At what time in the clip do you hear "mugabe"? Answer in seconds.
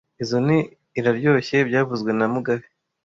2.33-2.65